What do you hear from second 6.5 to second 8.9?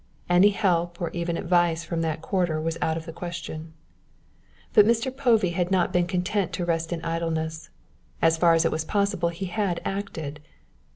to rest in idleness; as far as it was